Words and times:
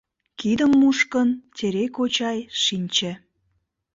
Кидым 0.39 0.71
мушкын, 0.79 1.29
Терей 1.55 1.89
кочай 1.97 2.39
шинче. 2.63 3.11